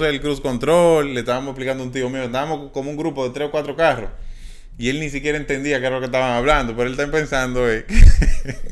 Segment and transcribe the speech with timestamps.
[0.00, 3.34] el cruise control, le estábamos explicando a un tío mío, estábamos como un grupo de
[3.34, 4.08] tres o cuatro carros.
[4.78, 7.70] Y él ni siquiera entendía qué era lo que estaban hablando, pero él está pensando
[7.70, 7.84] eh,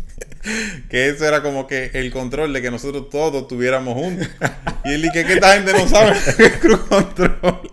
[0.88, 4.28] que eso era como que el control de que nosotros todos estuviéramos juntos.
[4.86, 7.70] Y él dice que esta gente no sabe el cruise control.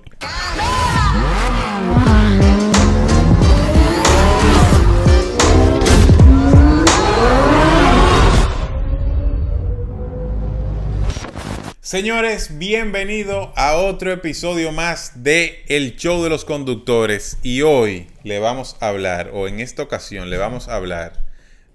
[11.87, 17.37] Señores, bienvenido a otro episodio más de El Show de los Conductores.
[17.43, 21.23] Y hoy le vamos a hablar, o en esta ocasión le vamos a hablar,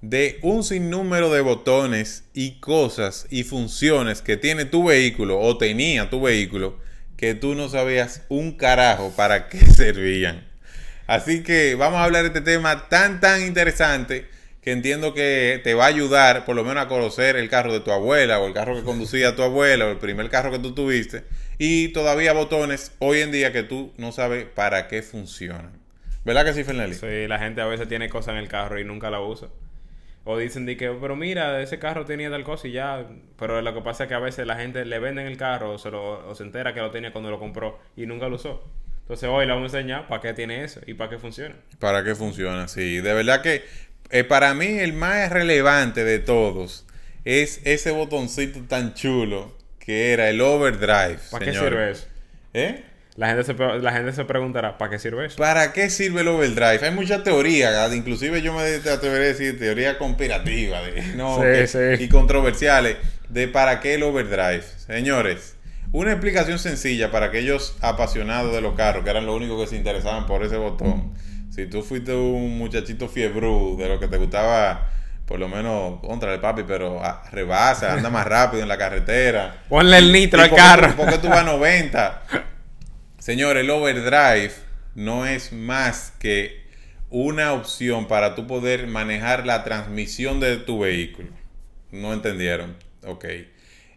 [0.02, 6.10] de un sinnúmero de botones y cosas y funciones que tiene tu vehículo o tenía
[6.10, 6.78] tu vehículo
[7.16, 10.46] que tú no sabías un carajo para qué servían.
[11.06, 14.28] Así que vamos a hablar de este tema tan tan interesante
[14.62, 17.80] que entiendo que te va a ayudar por lo menos a conocer el carro de
[17.80, 20.72] tu abuela o el carro que conducía tu abuela o el primer carro que tú
[20.72, 21.24] tuviste
[21.58, 25.72] y todavía botones hoy en día que tú no sabes para qué funcionan.
[26.24, 26.94] ¿Verdad que sí, Fernelli?
[26.94, 29.48] Sí, la gente a veces tiene cosas en el carro y nunca la usa.
[30.24, 33.06] O dicen de que, pero mira, ese carro tenía tal cosa y ya.
[33.36, 35.78] Pero lo que pasa es que a veces la gente le vende el carro o
[35.78, 38.62] se, lo, o se entera que lo tenía cuando lo compró y nunca lo usó.
[39.00, 41.56] Entonces hoy le vamos a enseñar para qué tiene eso y para qué funciona.
[41.80, 42.98] Para qué funciona, sí.
[42.98, 43.64] De verdad que
[44.12, 46.86] eh, para mí el más relevante de todos
[47.24, 51.18] es ese botoncito tan chulo que era el overdrive.
[51.30, 52.06] ¿Para qué sirve eso?
[52.52, 52.84] ¿Eh?
[53.16, 55.36] La gente, se, la gente se preguntará, ¿para qué sirve eso?
[55.36, 56.80] ¿Para qué sirve el overdrive?
[56.82, 61.40] Hay mucha teoría, inclusive yo me atreveré a decir teoría conspirativa de, no,
[61.98, 62.96] y controversiales
[63.28, 64.62] de para qué el overdrive.
[64.62, 65.56] Señores,
[65.90, 69.76] una explicación sencilla para aquellos apasionados de los carros, que eran los únicos que se
[69.76, 71.12] interesaban por ese botón.
[71.54, 74.88] Si tú fuiste un muchachito fiebru de lo que te gustaba,
[75.26, 79.62] por lo menos contra el papi, pero rebasa, anda más rápido en la carretera.
[79.68, 80.96] Ponle el nitro al carro.
[80.96, 82.22] ¿Por qué tú vas a 90?
[83.18, 84.52] Señor, el overdrive
[84.94, 86.62] no es más que
[87.10, 91.28] una opción para tú poder manejar la transmisión de tu vehículo.
[91.90, 92.76] ¿No entendieron?
[93.04, 93.26] Ok.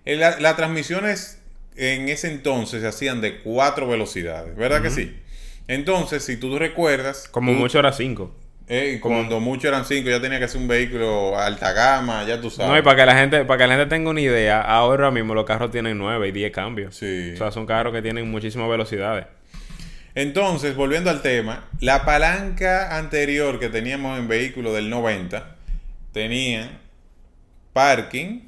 [0.04, 1.40] Las la transmisiones
[1.78, 5.16] en ese entonces se hacían de cuatro velocidades, ¿verdad que sí?
[5.68, 7.28] Entonces, si tú recuerdas...
[7.30, 8.36] Como mucho era 5.
[8.68, 12.50] Eh, cuando mucho eran 5, ya tenía que ser un vehículo alta gama, ya tú
[12.50, 12.72] sabes.
[12.72, 15.36] No, y para que la gente, para que la gente tenga una idea, ahora mismo
[15.36, 16.96] los carros tienen 9 y 10 cambios.
[16.96, 17.34] Sí.
[17.34, 19.28] O sea, son carros que tienen muchísimas velocidades.
[20.16, 25.58] Entonces, volviendo al tema, la palanca anterior que teníamos en vehículo del 90
[26.12, 26.80] tenía
[27.74, 28.48] parking,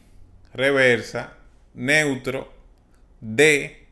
[0.54, 1.34] reversa,
[1.76, 2.52] neutro,
[3.20, 3.86] D,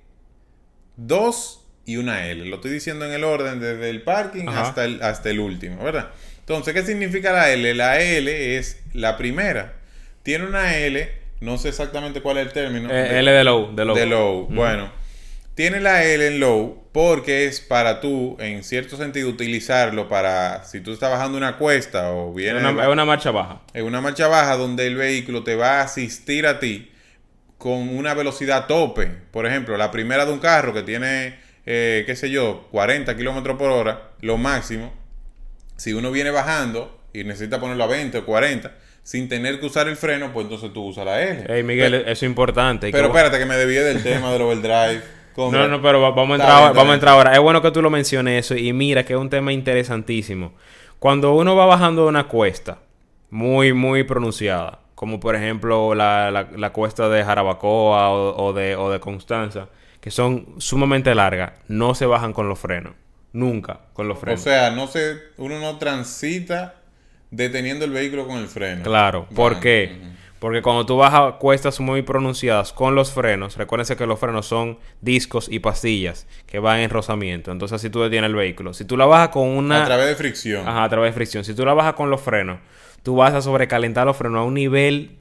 [0.96, 2.46] 2 y una L.
[2.46, 6.10] Lo estoy diciendo en el orden desde el parking hasta el, hasta el último, ¿verdad?
[6.40, 7.74] Entonces, ¿qué significa la L?
[7.76, 9.74] La L es la primera.
[10.24, 11.10] Tiene una L,
[11.40, 12.90] no sé exactamente cuál es el término.
[12.92, 13.76] Eh, L de low.
[13.76, 13.96] De low.
[13.96, 14.48] De low.
[14.50, 14.92] Bueno,
[15.54, 20.82] tiene la L en low porque es para tú, en cierto sentido, utilizarlo para si
[20.82, 22.60] tú estás bajando una cuesta o viene.
[22.60, 23.62] Es una, es una marcha baja.
[23.74, 26.92] Es una marcha baja donde el vehículo te va a asistir a ti
[27.58, 29.12] con una velocidad tope.
[29.32, 33.58] Por ejemplo, la primera de un carro que tiene eh, qué sé yo, 40 kilómetros
[33.58, 34.94] por hora, lo máximo,
[35.78, 38.72] si uno viene bajando y necesita ponerlo a 20 o 40,
[39.04, 41.46] sin tener que usar el freno, pues entonces tú usas la L.
[41.48, 42.90] Hey, Miguel, eso es importante.
[42.92, 45.02] Pero espérate, que me desvié del tema del overdrive.
[45.38, 47.34] no, no, pero vamos a, entrar ahora, vamos a entrar ahora.
[47.34, 50.54] Es bueno que tú lo menciones eso y mira que es un tema interesantísimo.
[51.00, 52.80] Cuando uno va bajando una cuesta
[53.30, 59.00] muy, muy pronunciada, como por ejemplo la, la, cuesta de Jarabacoa o, de, o de
[59.00, 59.68] Constanza,
[60.06, 62.94] que son sumamente largas, no se bajan con los frenos.
[63.34, 64.40] Nunca con los frenos.
[64.40, 66.76] O sea, no se, uno no transita
[67.32, 68.84] deteniendo el vehículo con el freno.
[68.84, 69.26] Claro.
[69.34, 69.98] ¿Por qué?
[70.38, 74.78] Porque cuando tú bajas cuestas muy pronunciadas con los frenos, recuérdense que los frenos son
[75.02, 77.52] discos y pastillas que van en rozamiento.
[77.52, 78.76] Entonces así tú detienes el vehículo.
[78.76, 79.82] Si tú la bajas con una...
[79.82, 80.68] A través de fricción.
[80.68, 81.44] Ajá, a través de fricción.
[81.44, 82.60] Si tú la bajas con los frenos,
[83.02, 85.18] tú vas a sobrecalentar los frenos a un nivel...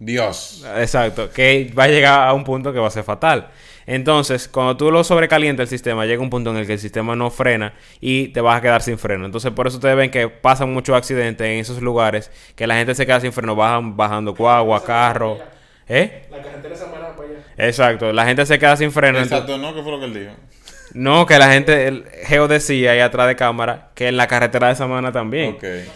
[0.00, 0.64] Dios.
[0.78, 1.30] Exacto.
[1.30, 3.50] Que va a llegar a un punto que va a ser fatal.
[3.86, 7.14] Entonces, cuando tú lo sobrecalientas el sistema, llega un punto en el que el sistema
[7.16, 9.26] no frena y te vas a quedar sin freno.
[9.26, 12.94] Entonces, por eso ustedes ven que pasan muchos accidentes en esos lugares, que la gente
[12.94, 15.38] se queda sin freno, bajan bajando cuagua, carro.
[15.88, 16.26] ¿Eh?
[16.30, 17.14] La carretera se para allá.
[17.58, 19.18] Exacto, la gente se queda sin freno.
[19.18, 19.74] Exacto, ¿no?
[19.74, 20.32] ¿Qué fue lo que él dijo?
[20.94, 24.68] No, que la gente, el Geo decía ahí atrás de cámara que en la carretera
[24.68, 25.54] de Samana también.
[25.54, 25.86] Okay.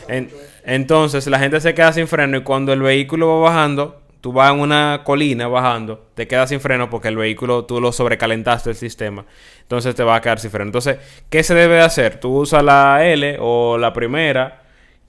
[0.64, 4.52] Entonces la gente se queda sin freno y cuando el vehículo va bajando, tú vas
[4.52, 8.76] en una colina bajando, te quedas sin freno porque el vehículo tú lo sobrecalentaste el
[8.76, 9.26] sistema,
[9.60, 10.68] entonces te va a quedar sin freno.
[10.68, 12.18] Entonces, ¿qué se debe hacer?
[12.18, 14.63] Tú usas la L o la primera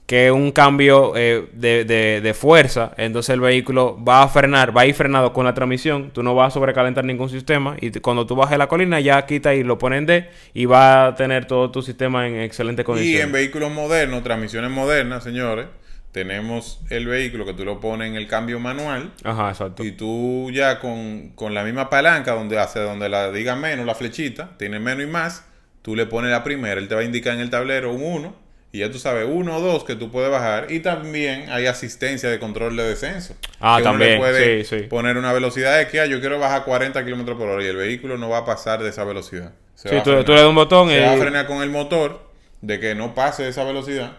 [0.06, 4.86] que un cambio eh, de, de, fuerza, entonces el vehículo va a frenar, va a
[4.86, 8.36] ir frenado con la transmisión, tú no vas a sobrecalentar ningún sistema y cuando tú
[8.36, 11.82] bajes la colina ya quita y lo ponen D y va a tener todo tu
[11.82, 13.18] sistema en excelente condición.
[13.18, 15.66] Y en vehículos modernos, transmisiones modernas, señores,
[16.12, 19.10] tenemos el vehículo que tú lo pones en el cambio manual.
[19.24, 19.84] Ajá, exacto.
[19.84, 23.96] Y tú ya con, con la misma palanca, donde hace donde la diga menos, la
[23.96, 25.44] flechita, tiene menos y más,
[25.82, 28.45] tú le pones la primera, él te va a indicar en el tablero un 1
[28.76, 30.70] y ya tú sabes, uno o dos que tú puedes bajar.
[30.70, 33.34] Y también hay asistencia de control de descenso.
[33.58, 34.18] Ah, también.
[34.18, 37.68] puede poner una velocidad de que ah, yo quiero bajar 40 kilómetros por hora y
[37.68, 39.54] el vehículo no va a pasar de esa velocidad.
[39.76, 42.30] sí, tú, le das un botón Se va a frenar con el motor
[42.60, 44.18] de que no pase de esa velocidad.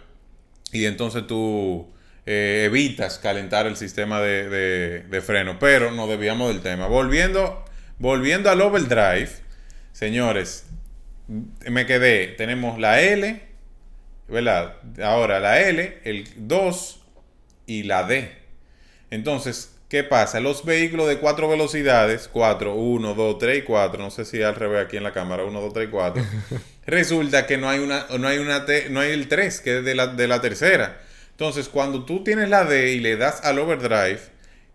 [0.72, 1.94] Y entonces tú
[2.26, 5.60] eh, evitas calentar el sistema de, de, freno.
[5.60, 6.88] Pero no debíamos del tema.
[6.88, 7.64] Volviendo,
[8.00, 9.30] volviendo al overdrive,
[9.92, 10.66] señores,
[11.28, 12.30] me quedé.
[12.30, 13.47] Tenemos la L
[14.28, 14.76] ¿verdad?
[15.04, 17.02] Ahora la L, el 2
[17.66, 18.32] y la D.
[19.10, 20.40] Entonces, ¿qué pasa?
[20.40, 24.56] Los vehículos de cuatro velocidades, 4, 1, 2, 3 y 4, no sé si al
[24.56, 26.24] revés aquí en la cámara, 1, 2, 3 y 4,
[26.86, 29.96] resulta que no hay, una, no hay, una no hay el 3, que es de
[29.96, 31.00] la, de la tercera.
[31.32, 34.20] Entonces, cuando tú tienes la D y le das al overdrive,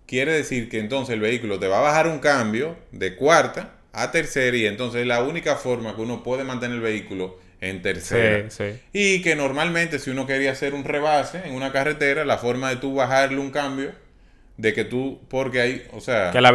[0.07, 4.11] quiere decir que entonces el vehículo te va a bajar un cambio de cuarta a
[4.11, 8.49] tercera y entonces la única forma que uno puede mantener el vehículo en tercera.
[8.93, 12.77] Y que normalmente si uno quería hacer un rebase en una carretera, la forma de
[12.77, 13.93] tú bajarle un cambio,
[14.57, 16.31] de que tú, porque hay, o sea...
[16.33, 16.53] Que, la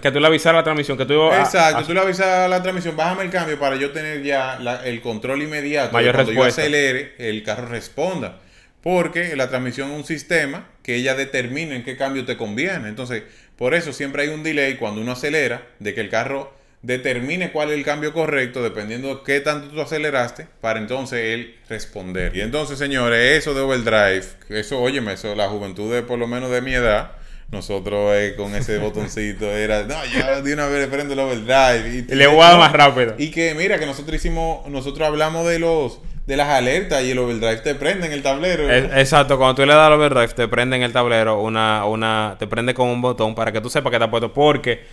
[0.00, 1.30] que tú le avisas la transmisión, que tú...
[1.32, 5.00] Exacto, tú le avisas a la transmisión, bájame el cambio para yo tener ya el
[5.00, 5.92] control inmediato.
[5.92, 8.40] Mayor cuando yo acelere, el carro responda.
[8.80, 12.88] Porque la transmisión es un sistema que ella determina en qué cambio te conviene.
[12.88, 13.24] Entonces,
[13.56, 17.70] por eso siempre hay un delay cuando uno acelera, de que el carro determine cuál
[17.70, 22.36] es el cambio correcto dependiendo de qué tanto tú aceleraste para entonces él responder.
[22.36, 26.50] Y entonces, señores, eso de overdrive, eso, óyeme, eso, la juventud de por lo menos
[26.50, 27.12] de mi edad,
[27.50, 32.04] nosotros eh, con ese botoncito era, no, yo de una vez prendo el overdrive.
[32.08, 33.14] Y, le voy más rápido.
[33.16, 37.18] Y que mira, que nosotros hicimos, nosotros hablamos de los de las alertas y el
[37.18, 38.70] overdrive te prende en el tablero.
[38.70, 42.46] exacto, cuando tú le das al overdrive te prende en el tablero una, una, te
[42.46, 44.84] prende con un botón para que tú sepas que te ha puesto porque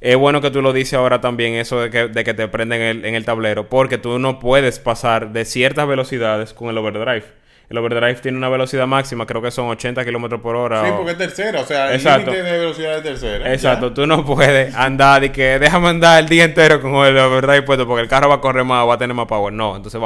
[0.00, 2.82] es bueno que tú lo dices ahora también, eso de que, de que te prenden
[2.82, 6.78] en el, en el tablero, porque tú no puedes pasar de ciertas velocidades con el
[6.78, 7.24] overdrive.
[7.68, 10.84] El overdrive tiene una velocidad máxima, creo que son 80 kilómetros por hora.
[10.84, 13.52] Sí, porque es tercera, o sea, el límite de velocidad es tercera.
[13.52, 17.62] Exacto, tú no puedes andar y que déjame andar el día entero con el overdrive
[17.62, 19.52] puesto porque el carro va a correr más, va a tener más power.
[19.52, 20.00] No, entonces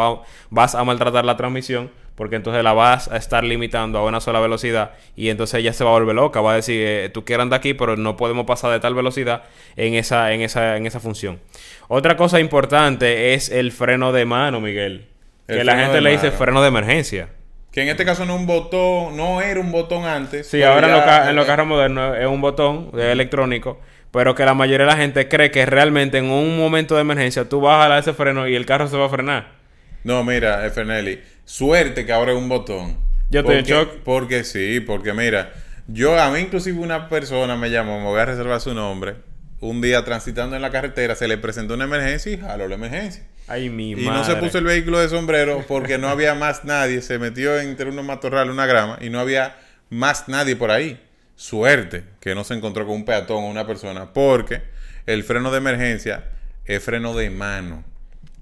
[0.48, 1.90] vas a maltratar la transmisión
[2.20, 5.84] porque entonces la vas a estar limitando a una sola velocidad y entonces ella se
[5.84, 8.44] va a volver loca, va a decir, eh, tú quieres andar aquí, pero no podemos
[8.44, 9.44] pasar de tal velocidad
[9.74, 11.40] en esa, en esa, en esa función.
[11.88, 15.06] Otra cosa importante es el freno de mano, Miguel.
[15.48, 17.30] que la gente le dice freno de emergencia.
[17.72, 20.46] Que en este caso no es un botón, no era un botón antes.
[20.46, 20.88] Sí, ahora
[21.30, 23.80] en, los carros modernos es un botón electrónico,
[24.10, 27.48] pero que la mayoría de la gente cree que realmente en un momento de emergencia
[27.48, 29.59] tú vas a ese freno y el carro se va a frenar.
[30.04, 32.98] No, mira, Fernelli, suerte que ahora es un botón.
[33.30, 35.52] Yo te porque, Porque sí, porque mira,
[35.86, 39.16] yo a mí inclusive una persona me llamó, me voy a reservar su nombre,
[39.60, 43.24] un día transitando en la carretera se le presentó una emergencia y jaló la emergencia.
[43.46, 47.02] Ay, mi y no se puso el vehículo de sombrero porque no había más nadie.
[47.02, 49.56] Se metió entre unos matorrales, una grama, y no había
[49.90, 51.00] más nadie por ahí.
[51.34, 54.62] Suerte que no se encontró con un peatón o una persona, porque
[55.06, 56.24] el freno de emergencia
[56.64, 57.84] es freno de mano.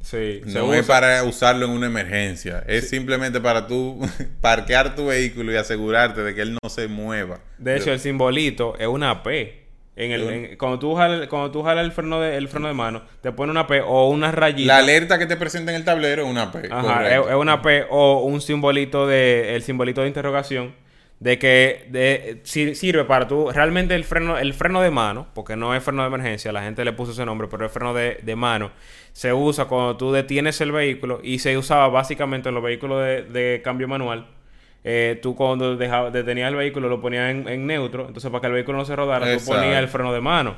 [0.09, 2.65] Sí, no es para usarlo en una emergencia.
[2.67, 4.01] Es simplemente para tú
[4.41, 7.41] parquear tu vehículo y asegurarte de que él no se mueva.
[7.59, 9.67] De hecho, el simbolito es una P.
[9.97, 13.03] En el, cuando tú jalas, cuando tú jalas el freno de el freno de mano,
[13.21, 14.75] te pone una P o una rayita.
[14.75, 16.69] La alerta que te presenta en el tablero es una P.
[16.71, 20.75] Ajá, es, una P o un simbolito de el simbolito de interrogación
[21.21, 25.75] de que de, sirve para tú realmente el freno el freno de mano, porque no
[25.75, 28.37] es freno de emergencia, la gente le puso ese nombre, pero el freno de, de
[28.37, 28.71] mano
[29.13, 33.23] se usa cuando tú detienes el vehículo y se usaba básicamente en los vehículos de,
[33.23, 34.27] de cambio manual
[34.85, 38.79] eh, tú cuando detenías el vehículo lo ponías en, neutro, entonces para que el vehículo
[38.79, 40.57] no se rodara, tú ponías el freno de mano.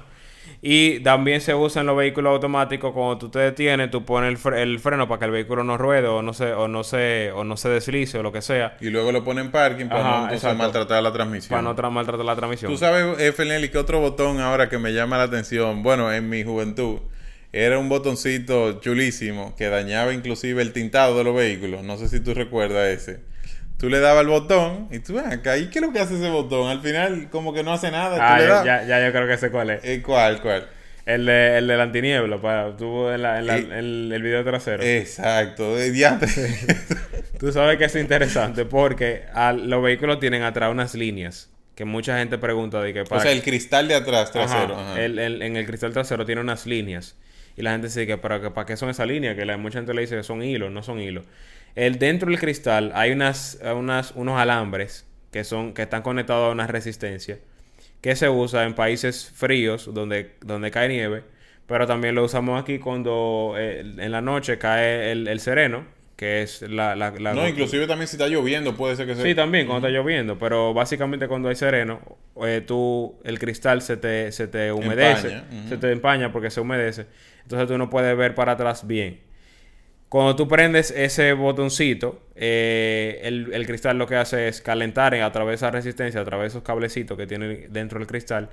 [0.62, 4.78] Y también se usa en los vehículos automáticos, cuando tú te detienes, tú pones el,
[4.78, 7.56] freno para que el vehículo no ruede o no se, o no se, o no
[7.56, 8.76] se deslice o lo que sea.
[8.80, 11.50] Y luego lo pones en parking para no maltratar la transmisión.
[11.50, 12.70] Para no maltratar la transmisión.
[12.70, 16.44] Tú sabes, FNL, que otro botón ahora que me llama la atención, bueno, en mi
[16.44, 16.98] juventud,
[17.52, 21.82] era un botoncito chulísimo que dañaba inclusive el tintado de los vehículos.
[21.84, 23.29] No sé si tú recuerdas ese
[23.80, 26.14] tú le dabas el botón y tú, ven acá, ¿y qué es lo que hace
[26.14, 26.68] ese botón?
[26.68, 28.18] Al final, como que no hace nada.
[28.20, 29.84] Ah, ya, ya, yo creo que sé cuál es.
[29.84, 30.68] ¿Y ¿Cuál, cuál?
[31.06, 33.72] El de, el de la antiniebla, para, tuvo en, la, en,
[34.12, 34.82] el video trasero.
[34.82, 35.74] Exacto,
[37.40, 39.24] Tú sabes que es interesante porque
[39.64, 43.20] los vehículos tienen atrás unas líneas que mucha gente pregunta de que para...
[43.20, 44.76] O sea, el cristal de atrás trasero.
[44.96, 47.16] en el cristal trasero tiene unas líneas.
[47.56, 49.94] Y la gente dice que para, para qué son esas líneas, que la, mucha gente
[49.94, 51.24] le dice que son hilos, no son hilos.
[51.74, 56.52] El, dentro del cristal hay unas, unas, unos alambres que, son, que están conectados a
[56.52, 57.38] una resistencia
[58.00, 61.22] que se usa en países fríos donde, donde cae nieve,
[61.66, 65.84] pero también lo usamos aquí cuando eh, en la noche cae el, el sereno,
[66.16, 69.24] que es la, la, No, inclusive también si está lloviendo puede ser que sea...
[69.24, 72.00] Sí, también cuando está lloviendo, pero básicamente cuando hay sereno,
[72.44, 77.06] eh, tú, el cristal se te, se te humedece, se te empaña porque se humedece,
[77.42, 79.20] entonces tú no puedes ver para atrás bien.
[80.10, 85.30] Cuando tú prendes ese botoncito, eh, el, el, cristal lo que hace es calentar a
[85.30, 88.50] través de esa resistencia, a través de esos cablecitos que tiene dentro del cristal,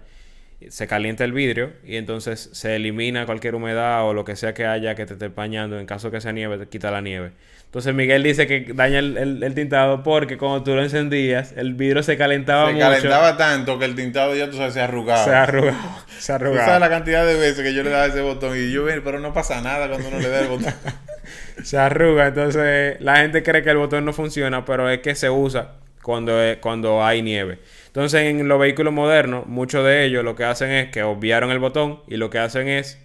[0.70, 4.68] se calienta el vidrio y entonces se elimina cualquier humedad o lo que sea que
[4.68, 5.80] haya que te esté empañando.
[5.80, 7.32] En caso que sea nieve, te quita la nieve.
[7.66, 12.18] Entonces Miguel dice que daña el, tintado porque cuando tú lo encendías, el vidrio se
[12.18, 12.86] calentaba mucho.
[12.86, 15.26] Se calentaba tanto que el tintado ya tú sabes, se arrugaba.
[15.26, 16.06] Se arrugaba.
[16.20, 16.66] Se arrugaba.
[16.66, 19.34] sabes la cantidad de veces que yo le daba ese botón y yo, pero no
[19.34, 20.74] pasa nada cuando uno le da el botón.
[21.64, 22.28] se arruga.
[22.28, 26.40] Entonces la gente cree que el botón no funciona, pero es que se usa cuando,
[26.62, 27.60] cuando hay nieve.
[27.88, 31.60] Entonces, en los vehículos modernos, muchos de ellos lo que hacen es que obviaron el
[31.60, 33.00] botón y lo que hacen es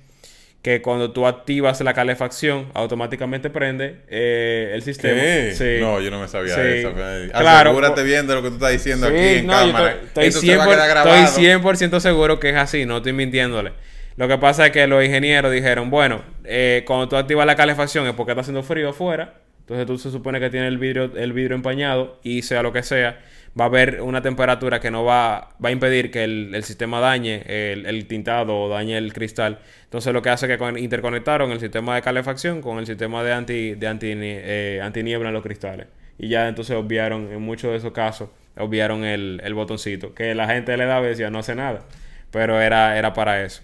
[0.62, 5.20] que cuando tú activas la calefacción, automáticamente prende eh, el sistema.
[5.52, 5.78] Sí.
[5.80, 6.92] No, yo no me sabía eso.
[6.92, 7.70] Claro.
[7.70, 9.96] Asegúrate viendo lo que tú estás diciendo aquí en cámara.
[10.04, 13.72] Estoy, estoy, 100%, seguro que es así, no estoy mintiéndole.
[14.16, 18.06] Lo que pasa es que los ingenieros dijeron, bueno, eh, cuando tú activas la calefacción
[18.06, 19.34] es porque está haciendo frío afuera.
[19.60, 22.82] Entonces tú se supone que tiene el vidrio, el vidrio empañado y sea lo que
[22.82, 23.20] sea
[23.58, 27.42] va a haber una temperatura que no va, va a impedir que el, sistema dañe
[27.46, 29.58] el, tintado o dañe el cristal.
[29.84, 33.32] Entonces lo que hace es que interconectaron el sistema de calefacción con el sistema de
[33.32, 35.86] anti, de anti, eh, antiniebla en los cristales.
[36.18, 40.14] Y ya entonces obviaron, en muchos de esos casos, obviaron el, el botoncito.
[40.14, 41.84] Que la gente le daba y decía no hace nada.
[42.30, 43.62] Pero era, era para eso.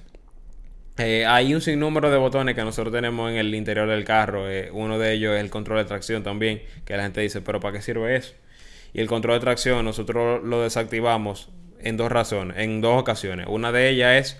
[0.99, 4.51] Eh, hay un sinnúmero de botones que nosotros tenemos en el interior del carro.
[4.51, 6.63] Eh, uno de ellos es el control de tracción también.
[6.85, 8.35] Que la gente dice, pero ¿para qué sirve eso?
[8.93, 11.51] Y el control de tracción nosotros lo desactivamos
[11.81, 13.47] en dos razones, en dos ocasiones.
[13.49, 14.37] Una de ellas es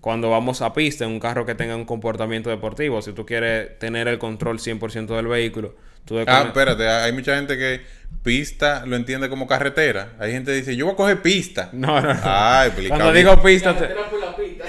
[0.00, 3.00] cuando vamos a pista en un carro que tenga un comportamiento deportivo.
[3.02, 7.56] Si tú quieres tener el control 100% del vehículo, tú Ah, espérate, hay mucha gente
[7.56, 7.82] que
[8.24, 10.14] pista lo entiende como carretera.
[10.18, 11.68] Hay gente que dice, yo voy a coger pista.
[11.72, 12.18] No, no.
[12.24, 13.76] Ay, Cuando digo pista...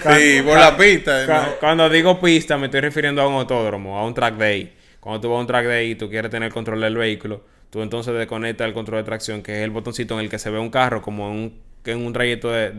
[0.04, 1.56] Sí, por la pista.
[1.60, 4.74] Cuando, digo pista me estoy refiriendo a un autódromo, a un track day.
[5.00, 7.44] Cuando tú vas a un track day y tú quieres tener control del vehículo,
[7.74, 10.52] Tú entonces desconectas el control de tracción, que es el botoncito en el que se
[10.52, 12.70] ve un carro como en un, en un trayecto de,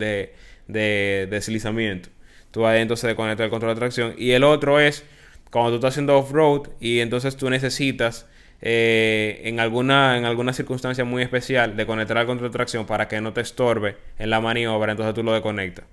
[0.68, 2.10] de, deslizamiento.
[2.52, 4.14] Tú ahí entonces desconectas el control de tracción.
[4.16, 5.02] Y el otro es
[5.50, 8.28] cuando tú estás haciendo off-road y entonces tú necesitas
[8.62, 13.08] eh, en, alguna, en alguna circunstancia muy especial de conectar el control de tracción para
[13.08, 15.86] que no te estorbe en la maniobra, entonces tú lo desconectas.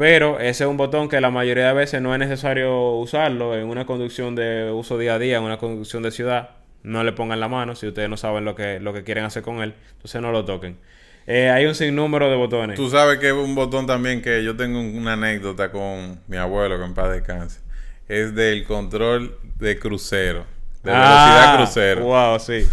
[0.00, 3.66] Pero ese es un botón que la mayoría de veces no es necesario usarlo en
[3.66, 6.52] una conducción de uso día a día, en una conducción de ciudad
[6.82, 9.42] no le pongan la mano si ustedes no saben lo que, lo que quieren hacer
[9.42, 9.74] con él.
[9.92, 10.78] Entonces no lo toquen.
[11.26, 12.76] Eh, hay un sinnúmero de botones.
[12.76, 16.84] Tú sabes que un botón también que yo tengo una anécdota con mi abuelo que
[16.86, 17.60] en paz descanse.
[18.08, 20.46] Es del control de crucero.
[20.82, 22.04] De velocidad ah, crucero.
[22.04, 22.66] Wow, sí.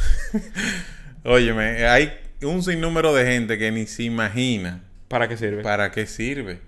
[1.26, 4.82] Óyeme, hay un sinnúmero de gente que ni se imagina.
[5.10, 5.62] ¿Para qué sirve?
[5.62, 6.62] ¿Para qué sirve?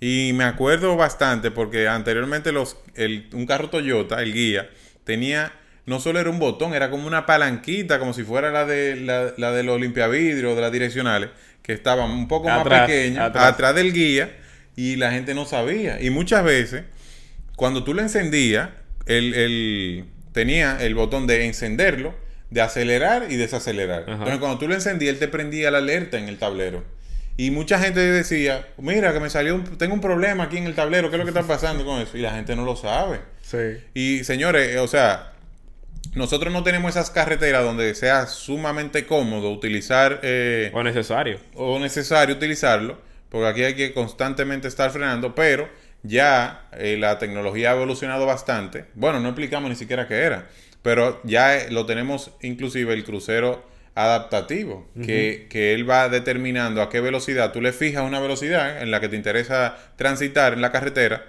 [0.00, 4.68] Y me acuerdo bastante porque anteriormente los, el, un carro Toyota, el guía,
[5.04, 5.52] tenía
[5.86, 9.34] no solo era un botón, era como una palanquita, como si fuera la de la,
[9.36, 11.30] la de los limpiavidrios, de las direccionales,
[11.62, 13.74] que estaban un poco más pequeñas, atrás.
[13.74, 14.34] del guía,
[14.76, 16.00] y la gente no sabía.
[16.00, 16.84] Y muchas veces,
[17.56, 18.70] cuando tú lo encendías,
[19.06, 22.14] él, tenía el botón de encenderlo,
[22.50, 24.04] de acelerar y desacelerar.
[24.06, 26.84] Entonces, cuando tú lo encendías, él te prendía la alerta en el tablero.
[27.36, 31.10] Y mucha gente decía, mira, que me salió, tengo un problema aquí en el tablero,
[31.10, 32.16] ¿qué es lo que está pasando con eso?
[32.16, 33.20] Y la gente no lo sabe.
[33.42, 33.82] Sí.
[33.92, 35.32] Y señores, o sea,
[36.14, 40.20] nosotros no tenemos esas carreteras donde sea sumamente cómodo utilizar...
[40.22, 41.40] Eh, o necesario.
[41.54, 42.98] O necesario utilizarlo,
[43.30, 45.68] porque aquí hay que constantemente estar frenando, pero
[46.04, 48.84] ya eh, la tecnología ha evolucionado bastante.
[48.94, 50.46] Bueno, no explicamos ni siquiera qué era,
[50.82, 53.64] pero ya eh, lo tenemos inclusive el crucero
[53.94, 57.52] adaptativo, que, que, él va determinando a qué velocidad.
[57.52, 61.26] Tú le fijas una velocidad en la que te interesa transitar en la carretera,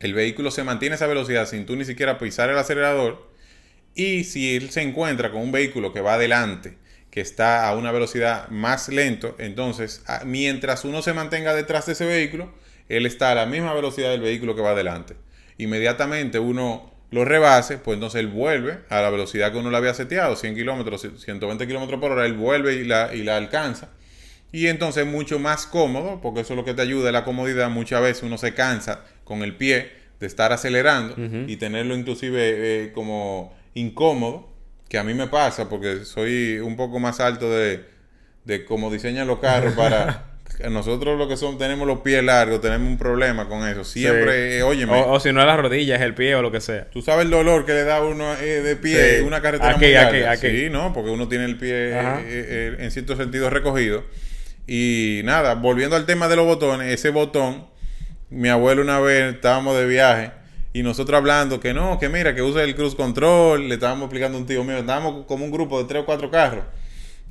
[0.00, 3.28] el vehículo se mantiene esa velocidad sin tú ni siquiera pisar el acelerador
[3.94, 6.78] y si él se encuentra con un vehículo que va adelante,
[7.10, 12.06] que está a una velocidad más lento, entonces mientras uno se mantenga detrás de ese
[12.06, 12.52] vehículo,
[12.88, 15.16] él está a la misma velocidad del vehículo que va adelante.
[15.56, 19.94] Inmediatamente uno lo rebase, pues entonces él vuelve a la velocidad que uno le había
[19.94, 23.90] seteado, 100 kilómetros, 120 kilómetros por hora, él vuelve y la, y la alcanza.
[24.52, 27.68] Y entonces es mucho más cómodo, porque eso es lo que te ayuda, la comodidad.
[27.70, 31.14] Muchas veces uno se cansa con el pie de estar acelerando
[31.46, 34.48] y tenerlo inclusive eh, como incómodo,
[34.88, 37.84] que a mí me pasa porque soy un poco más alto de,
[38.44, 40.24] de cómo diseñan los carros para...
[40.70, 43.84] Nosotros lo que son, tenemos los pies largos, tenemos un problema con eso.
[43.84, 46.90] Siempre, oye O, si no es la rodilla, es el pie o lo que sea.
[46.90, 50.22] Tú sabes el dolor que le da uno eh, de pie una carretera aquí, aquí,
[50.22, 50.48] aquí.
[50.48, 50.92] Sí, ¿no?
[50.92, 54.04] Porque uno tiene el pie eh, en cierto sentido recogido.
[54.66, 57.66] Y nada, volviendo al tema de los botones, ese botón,
[58.28, 60.32] mi abuelo una vez estábamos de viaje
[60.72, 64.36] y nosotros hablando que no, que mira, que usa el cruise control, le estábamos explicando
[64.36, 66.64] a un tío mío, estábamos como un grupo de tres o cuatro carros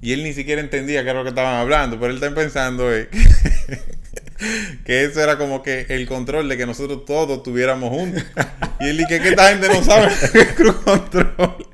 [0.02, 2.94] y él ni siquiera entendía qué era lo que estaban hablando, pero él está pensando
[2.94, 3.10] eh,
[4.86, 8.24] que eso era como que el control de que nosotros todos estuviéramos juntos.
[8.80, 11.66] Y él dice que esta gente no sabe el cruise control.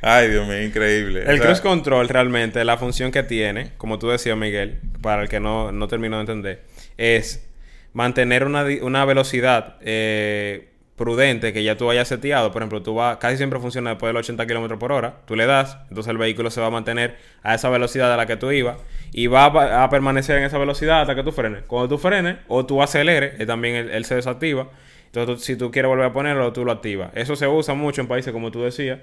[0.00, 1.22] Ay, Dios mío, increíble.
[1.26, 5.38] El cruise control realmente, la función que tiene, como tú decías, Miguel, para el que
[5.38, 6.62] no, no terminó de entender,
[6.96, 7.46] es
[7.92, 10.67] mantener una, una velocidad eh,
[10.98, 12.52] prudente que ya tú hayas seteado.
[12.52, 15.20] Por ejemplo, tú vas, casi siempre funciona después de los 80 kilómetros por hora.
[15.24, 18.26] Tú le das, entonces el vehículo se va a mantener a esa velocidad a la
[18.26, 18.76] que tú ibas
[19.12, 19.46] y va
[19.82, 21.62] a, permanecer en esa velocidad hasta que tú frenes.
[21.62, 24.68] Cuando tú frenes o tú aceleres, eh, también él, se desactiva.
[25.06, 27.10] Entonces, si tú quieres volver a ponerlo, tú lo activas.
[27.14, 28.98] Eso se usa mucho en países como tú decías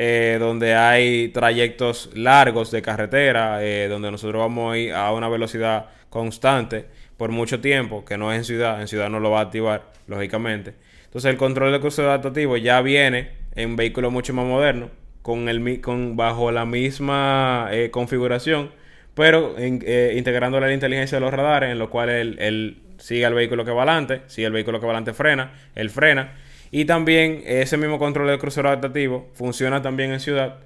[0.00, 5.28] eh, donde hay trayectos largos de carretera, eh, donde nosotros vamos a ir a una
[5.28, 6.86] velocidad constante
[7.16, 9.90] por mucho tiempo, que no es en ciudad, en ciudad no lo va a activar,
[10.06, 10.74] lógicamente.
[11.08, 14.90] Entonces el control de crucero adaptativo ya viene en vehículos mucho más modernos,
[15.22, 18.70] con el, con, bajo la misma eh, configuración,
[19.14, 23.70] pero integrando la inteligencia de los radares, en lo cual él, sigue al vehículo que
[23.70, 26.34] va adelante, sigue el vehículo que va adelante frena, él frena,
[26.70, 30.58] y también ese mismo control del crucero adaptativo funciona también en ciudad.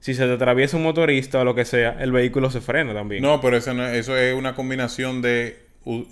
[0.00, 3.22] Si se te atraviesa un motorista o lo que sea, el vehículo se frena también.
[3.22, 5.58] No, pero eso, eso es una combinación de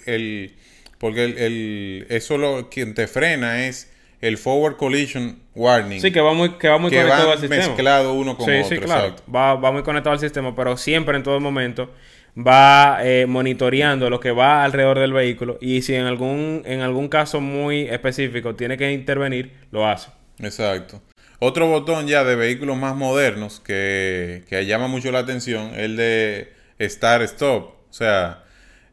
[0.07, 0.53] el
[0.99, 3.91] porque el, eso lo quien te frena es
[4.21, 6.01] el forward collision warning.
[6.01, 7.67] Sí, que va muy, que va muy conectado al sistema.
[7.67, 8.69] mezclado uno con otro.
[8.69, 9.15] Sí, claro.
[9.33, 11.91] Va, va muy conectado al sistema, pero siempre en todo momento
[12.37, 17.09] va eh, monitoreando lo que va alrededor del vehículo y si en algún, en algún
[17.09, 20.11] caso muy específico tiene que intervenir, lo hace.
[20.39, 21.03] Exacto.
[21.41, 26.53] Otro botón ya de vehículos más modernos que, que llama mucho la atención, el de
[26.81, 27.75] Start Stop.
[27.89, 28.45] O sea,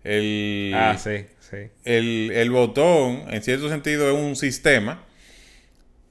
[0.03, 1.58] el, ah, sí, sí.
[1.84, 5.05] el, el botón, en cierto sentido, es un sistema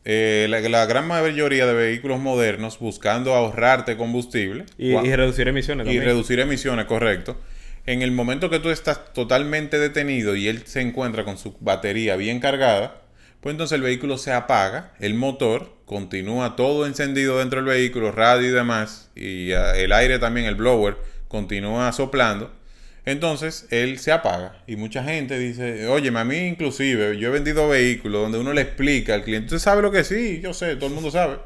[0.07, 4.67] eh, la, gran mayoría de vehículos modernos buscando ahorrarte combustible.
[4.77, 5.87] Y, reducir emisiones.
[5.89, 7.41] Y reducir emisiones, correcto.
[7.87, 12.17] En el momento que tú estás totalmente detenido y él se encuentra con su batería
[12.17, 13.03] bien cargada,
[13.41, 18.49] pues entonces el vehículo se apaga, el motor continúa todo encendido dentro del vehículo, radio
[18.49, 20.97] y demás, y ah, el aire también, el blower,
[21.29, 22.51] continúa soplando
[23.07, 27.69] entonces él se apaga y mucha gente dice, oye, a mí inclusive, yo he vendido
[27.69, 30.41] vehículos donde uno le explica al cliente, ¿usted sabe lo que sí?
[30.43, 31.37] Yo sé, todo el mundo sabe.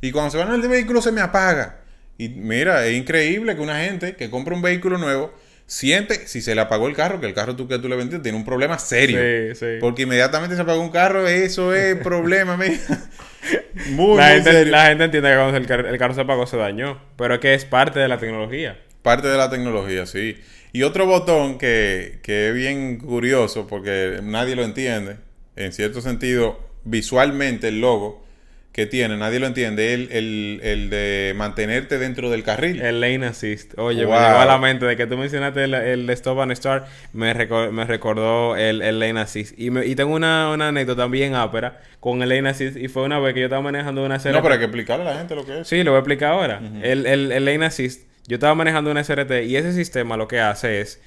[0.00, 1.80] Y cuando se van al vehículo se me apaga.
[2.18, 5.32] Y mira, es increíble que una gente que compra un vehículo nuevo
[5.66, 8.20] siente, si se le apagó el carro, que el carro tú, que tú le vendiste
[8.20, 9.20] tiene un problema serio.
[9.20, 9.66] Sí, sí.
[9.80, 12.74] Porque inmediatamente se apagó un carro, eso es problema, mira.
[13.90, 17.00] Muy, la, gente, la gente entiende que cuando el, el carro se apagó se dañó,
[17.16, 18.76] pero es que es parte de la tecnología.
[19.02, 20.38] Parte de la tecnología, sí.
[20.78, 25.16] Y otro botón que, que es bien curioso porque nadie lo entiende,
[25.56, 28.24] en cierto sentido, visualmente el logo
[28.70, 32.80] que tiene, nadie lo entiende, el, el, el, de mantenerte dentro del carril.
[32.80, 33.76] El lane assist.
[33.76, 36.86] Oye, me llegó a la mente de que tú mencionaste el, el stop and start,
[37.12, 39.58] me, me recordó el, el, lane assist.
[39.58, 43.02] Y, me, y tengo una, una anécdota bien ápera con el lane assist y fue
[43.02, 44.36] una vez que yo estaba manejando una serie...
[44.36, 45.66] No, pero hay que explicarle a la gente lo que es.
[45.66, 46.62] Sí, lo voy a explicar ahora.
[46.84, 50.38] el, el, el lane assist yo estaba manejando un SRT y ese sistema lo que
[50.38, 51.00] hace es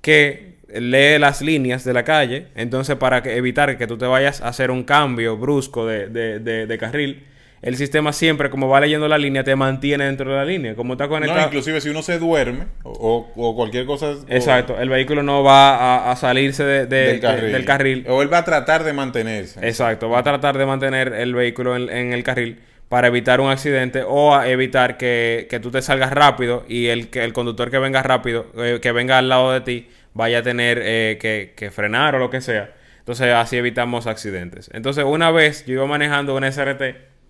[0.00, 4.48] que lee las líneas de la calle, entonces para evitar que tú te vayas a
[4.48, 7.24] hacer un cambio brusco de, de, de, carril,
[7.60, 10.74] el sistema siempre, como va leyendo la línea, te mantiene dentro de la línea.
[10.74, 11.40] Como está conectado.
[11.42, 14.14] No, inclusive si uno se duerme o, o cualquier cosa.
[14.28, 17.52] Exacto, el vehículo no va a, salirse del carril.
[17.52, 18.06] del, carril.
[18.08, 19.60] O él va a tratar de mantenerse.
[19.64, 22.58] Exacto, va a tratar de mantener el vehículo en el carril
[22.92, 27.32] para evitar un accidente o evitar que, tú te salgas rápido y el, que el
[27.32, 31.54] conductor que venga rápido, eh, que venga al lado de ti, vaya a tener eh,
[31.56, 32.74] que, frenar o lo que sea.
[32.98, 34.68] Entonces así evitamos accidentes.
[34.74, 36.82] Entonces una vez yo iba manejando un SRT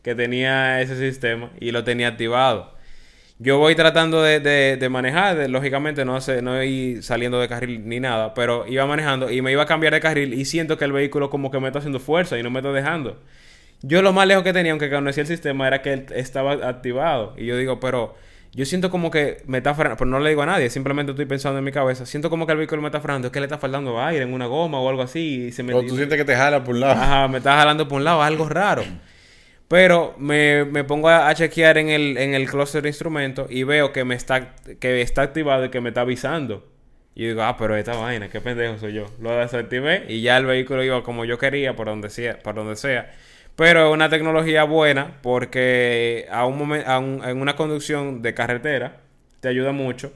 [0.03, 2.75] que tenía ese sistema y lo tenía activado.
[3.39, 8.35] Yo voy tratando de, manejar, lógicamente no, sé, no voy saliendo de carril ni nada,
[8.35, 11.31] pero iba manejando y me iba a cambiar de carril y siento que el vehículo
[11.31, 13.23] como que me está haciendo fuerza y no me está dejando.
[13.83, 17.35] Yo lo más lejos que tenía, aunque conocía el sistema, era que él estaba activado.
[17.37, 18.15] Y yo digo, pero
[18.55, 21.27] yo siento como que me está frenando, pero no le digo a nadie, simplemente estoy
[21.27, 22.07] pensando en mi cabeza.
[22.07, 24.33] Siento como que el vehículo me está frenando, es que le está faltando aire en
[24.33, 25.47] una goma o algo así.
[25.47, 27.01] Y se me, o tú sientes que te jala por un lado.
[27.01, 28.85] Ajá, me está jalando por un lado, algo raro.
[29.69, 33.91] Pero me, me pongo a, chequear en el, en el clúster de instrumentos y veo
[33.91, 36.69] que me está, que está activado y que me está avisando.
[37.15, 39.07] Y digo, ah, pero esta vaina, qué pendejo soy yo.
[39.19, 42.39] Lo desactivé y ya el vehículo iba como yo quería, por donde sea.
[42.39, 43.11] Por donde sea.
[43.57, 49.01] Pero es una tecnología buena porque a un momento, en una conducción de carretera
[49.41, 50.13] te ayuda mucho.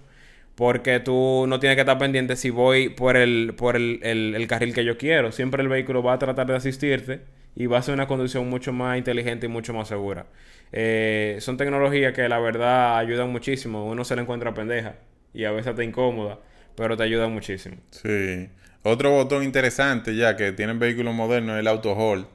[0.54, 4.72] Porque tú no tienes que estar pendiente si voy por el, por el, el carril
[4.72, 5.30] que yo quiero.
[5.30, 7.20] Siempre el vehículo va a tratar de asistirte
[7.56, 10.26] y va a ser una conducción mucho más inteligente y mucho más segura.
[10.72, 13.86] Eh, son tecnologías que la verdad ayudan muchísimo.
[13.86, 14.94] Uno se la encuentra pendeja
[15.32, 16.38] y a veces te incómoda,
[16.76, 17.76] pero te ayudan muchísimo.
[17.90, 18.48] Sí.
[18.82, 22.26] Otro botón interesante ya que tienen vehículos modernos es el auto hold,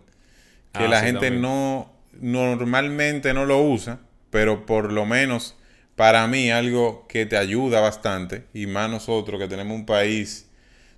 [0.74, 5.56] que ah, la gente no normalmente no lo usa, pero por lo menos
[5.96, 10.48] para mí algo que te ayuda bastante y más nosotros que tenemos un país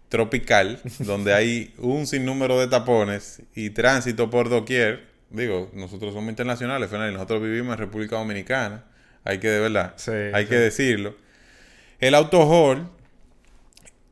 [0.09, 5.07] tropical, donde hay un sinnúmero de tapones y tránsito por doquier.
[5.31, 8.83] Digo, nosotros somos internacionales, y nosotros vivimos en República Dominicana.
[9.23, 9.95] Hay que, de verdad,
[10.33, 11.15] hay que decirlo.
[11.99, 12.45] El auto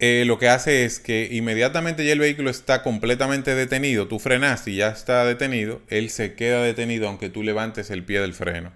[0.03, 4.71] eh, lo que hace es que inmediatamente ya el vehículo está completamente detenido, tú frenaste
[4.71, 8.71] y ya está detenido, él se queda detenido aunque tú levantes el pie del freno.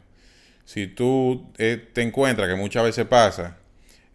[0.65, 3.57] Si tú eh, te encuentras, que muchas veces pasa,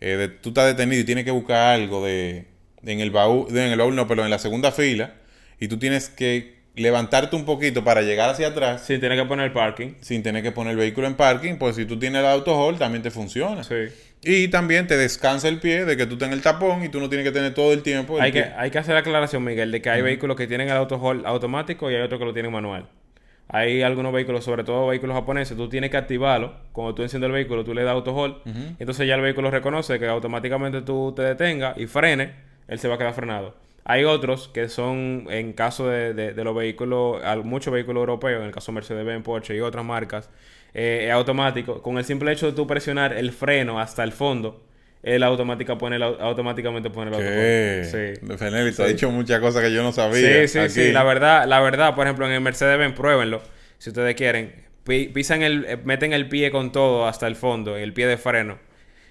[0.00, 2.46] eh, tú estás detenido y tienes que buscar algo de,
[2.84, 5.14] en el baúl, en el baúl no, pero en la segunda fila,
[5.58, 8.86] y tú tienes que levantarte un poquito para llegar hacia atrás.
[8.86, 9.94] Sin tener que poner el parking.
[10.00, 12.78] Sin tener que poner el vehículo en parking, pues si tú tienes el auto hold
[12.78, 13.64] también te funciona.
[13.64, 13.88] Sí.
[14.22, 17.08] Y también te descansa el pie de que tú tengas el tapón y tú no
[17.08, 18.20] tienes que tener todo el tiempo.
[18.20, 20.76] hay, que, hay que hacer la aclaración, Miguel, de que hay vehículos que tienen el
[20.76, 22.86] auto automático y hay otros que lo tienen manual.
[23.52, 26.54] Hay algunos vehículos, sobre todo vehículos japoneses, tú tienes que activarlo.
[26.72, 28.36] Cuando tú enciendes el vehículo, tú le das auto hold.
[28.78, 32.94] Entonces ya el vehículo reconoce que automáticamente tú te detengas y frene él se va
[32.94, 33.56] a quedar frenado.
[33.84, 38.52] Hay otros que son, en caso de, de, los vehículos, muchos vehículos europeos, en el
[38.52, 40.30] caso Mercedes-Benz, Porsche y otras marcas,
[40.74, 41.82] eh, es automático.
[41.82, 44.64] Con el simple hecho de tú presionar el freno hasta el fondo,
[45.02, 47.90] él automática pone automáticamente pone el auto.
[47.90, 48.36] Sí.
[48.36, 50.46] Fenelito, ha dicho muchas cosas que yo no sabía.
[50.46, 50.92] Sí, sí, sí.
[50.92, 53.42] La verdad, la verdad, por ejemplo, en el Mercedes-Benz, pruébenlo,
[53.78, 54.68] si ustedes quieren.
[54.84, 58.58] Pisan el, eh, meten el pie con todo hasta el fondo, el pie de freno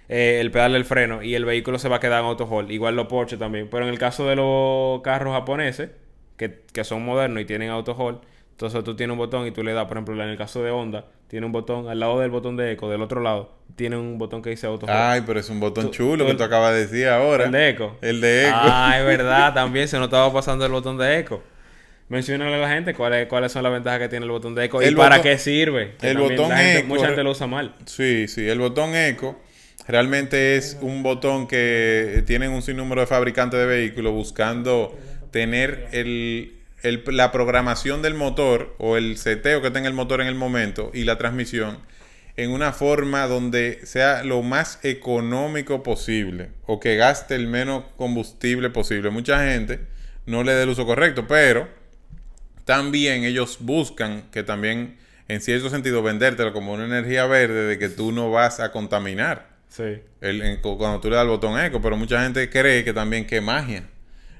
[0.10, 2.72] eh, el pedal del freno y el vehículo se va a quedar en auto hold.
[2.72, 3.70] Igual los Porsche también.
[3.70, 5.92] Pero en el caso de los carros japoneses,
[6.36, 8.20] que, son modernos y tienen auto hold,
[8.52, 10.72] entonces tú tienes un botón y tú le das, por ejemplo, en el caso de
[10.72, 14.18] Honda, tiene un botón al lado del botón de eco, del otro lado, tiene un
[14.18, 14.86] botón que dice auto.
[14.90, 17.46] Ay, pero es un botón chulo que tú acabas de decir ahora.
[17.46, 17.98] El de eco.
[18.02, 18.58] El de eco.
[18.60, 21.42] Ah, es verdad, también se nos estaba pasando el botón de eco.
[22.10, 24.82] Menciónale a la gente cuáles, cuáles son las ventajas que tiene el botón de eco
[24.82, 25.94] y para qué sirve.
[26.02, 26.88] el botón eco.
[26.88, 27.76] Mucha gente lo usa mal.
[27.86, 29.40] Sí, sí, el botón eco
[29.90, 34.96] Realmente es un botón que tienen un sinnúmero de fabricantes de vehículos buscando
[35.32, 40.36] tener el, la programación del motor o el seteo que tenga el motor en el
[40.36, 41.80] momento y la transmisión
[42.36, 48.70] en una forma donde sea lo más económico posible o que gaste el menos combustible
[48.70, 49.10] posible.
[49.10, 49.82] Mucha gente
[50.26, 51.68] no le da el uso correcto, pero
[52.64, 57.90] también ellos buscan que también en cierto sentido vendértelo como una energía verde de que
[57.90, 59.50] tú no vas a contaminar.
[59.68, 60.02] Sí.
[60.22, 63.42] El, cuando tú le das el botón eco, pero mucha gente cree que también que
[63.42, 63.84] magia.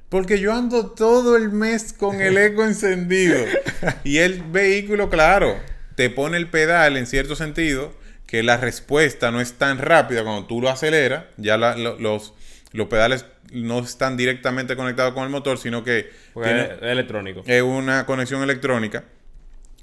[0.10, 3.38] Porque yo ando todo el mes con el eco encendido.
[4.04, 5.56] Y el vehículo, claro,
[5.96, 7.94] te pone el pedal en cierto sentido,
[8.26, 11.26] que la respuesta no es tan rápida cuando tú lo aceleras.
[11.38, 12.34] Ya los,
[12.72, 16.10] los pedales no están directamente conectados con el motor, sino que...
[16.36, 17.44] es electrónico.
[17.46, 19.04] Es una conexión electrónica.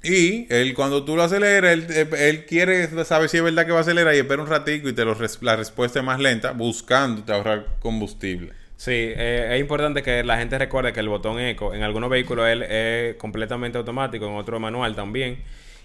[0.03, 1.87] Y él, cuando tú lo aceleras, él,
[2.17, 4.93] él, quiere saber si es verdad que va a acelerar y espera un ratico y
[4.93, 8.53] te lo la respuesta es más lenta, buscándote ahorrar combustible.
[8.77, 12.47] Sí, eh, es importante que la gente recuerde que el botón eco en algunos vehículos
[12.47, 15.39] él es completamente automático, en otros manual también.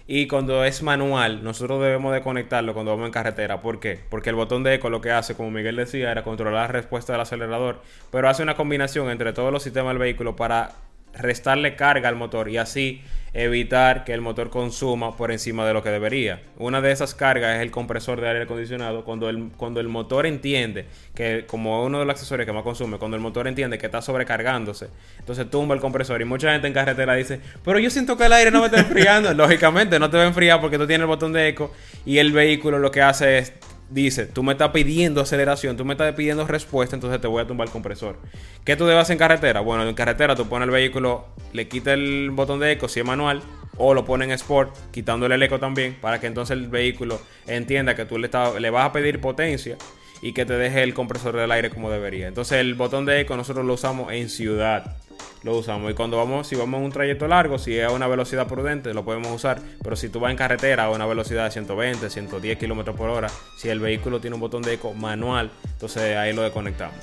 [0.05, 3.61] Y cuando es manual, nosotros debemos de conectarlo cuando vamos en carretera.
[3.61, 3.99] ¿Por qué?
[4.09, 7.13] Porque el botón de eco lo que hace, como Miguel decía, era controlar la respuesta
[7.13, 10.73] del acelerador, pero hace una combinación entre todos los sistemas del vehículo para
[11.13, 13.01] restarle carga al motor y así
[13.33, 16.43] evitar que el motor consuma por encima de lo que debería.
[16.57, 19.03] Una de esas cargas es el compresor de aire acondicionado.
[19.03, 22.99] Cuando el, cuando el motor entiende que, como uno de los accesorios que más consume,
[22.99, 26.21] cuando el motor entiende que está sobrecargándose, entonces tumba el compresor.
[26.21, 28.79] Y mucha gente en carretera dice, pero yo siento que el aire no me está
[28.79, 29.33] enfriando.
[29.43, 31.73] Lógicamente, no te va a enfriar porque tú tienes el botón de eco
[32.05, 33.53] y el vehículo lo que hace es
[33.93, 37.47] dice, tú me estás pidiendo aceleración, tú me estás pidiendo respuesta, entonces te voy a
[37.47, 38.17] tumbar el compresor.
[38.65, 39.59] ¿Qué tú debes en carretera?
[39.61, 43.05] Bueno, en carretera tú pones el vehículo, le quitas el botón de eco si es
[43.05, 43.41] manual,
[43.77, 47.95] o lo pones en sport, quitándole el eco también, para que entonces el vehículo entienda
[47.95, 48.29] que tú le,
[48.59, 49.77] le vas a pedir potencia
[50.21, 52.27] y que te deje el compresor del aire como debería.
[52.27, 54.97] Entonces el botón de eco nosotros lo usamos en ciudad.
[55.43, 55.91] Lo usamos.
[55.91, 58.93] Y cuando vamos, si vamos a un trayecto largo, si es a una velocidad prudente,
[58.93, 59.59] lo podemos usar.
[59.83, 63.29] Pero si tú vas en carretera a una velocidad de 120, 110 kilómetros por hora,
[63.57, 66.95] si el vehículo tiene un botón de eco manual, entonces ahí lo desconectamos.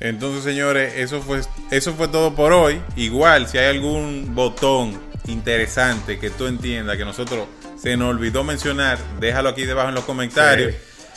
[0.00, 2.80] Entonces, señores, eso fue, eso fue todo por hoy.
[2.96, 8.98] Igual, si hay algún botón interesante que tú entiendas que nosotros se nos olvidó mencionar,
[9.20, 10.74] déjalo aquí debajo en los comentarios.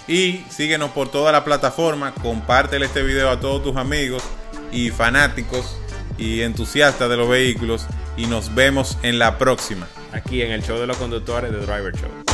[0.07, 2.13] Y síguenos por toda la plataforma.
[2.15, 4.23] Compártele este video a todos tus amigos
[4.71, 5.77] y fanáticos
[6.17, 7.85] y entusiastas de los vehículos.
[8.17, 9.87] Y nos vemos en la próxima.
[10.11, 12.30] Aquí en el show de los conductores de Driver Show.